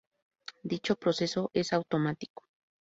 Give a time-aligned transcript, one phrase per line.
[0.63, 2.47] Dicho proceso es automático.